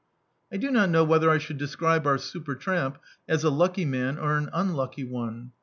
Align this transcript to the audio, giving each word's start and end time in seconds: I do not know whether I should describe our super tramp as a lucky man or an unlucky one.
I 0.51 0.57
do 0.57 0.71
not 0.71 0.89
know 0.89 1.03
whether 1.03 1.29
I 1.29 1.37
should 1.37 1.59
describe 1.59 2.07
our 2.07 2.17
super 2.17 2.55
tramp 2.55 2.97
as 3.27 3.43
a 3.43 3.51
lucky 3.51 3.85
man 3.85 4.17
or 4.17 4.35
an 4.35 4.49
unlucky 4.51 5.03
one. 5.03 5.51